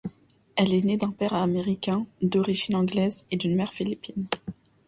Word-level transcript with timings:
Elle 0.55 0.73
est 0.73 0.83
née 0.83 0.97
d'un 0.97 1.11
père 1.11 1.35
américain 1.35 2.07
d'origine 2.23 2.73
anglaise 2.75 3.27
et 3.29 3.37
d'une 3.37 3.55
mère 3.55 3.71
philippin. 3.71 4.13